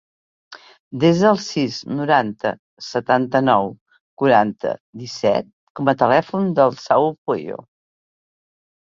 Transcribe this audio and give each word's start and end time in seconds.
Desa 1.01 1.25
el 1.31 1.35
sis, 1.47 1.75
noranta, 1.97 2.53
setanta-nou, 2.85 3.69
quaranta, 4.23 4.71
disset 5.03 5.53
com 5.81 5.93
a 5.95 5.95
telèfon 6.01 6.49
del 6.61 6.75
Saül 6.87 7.15
Pueyo. 7.29 7.61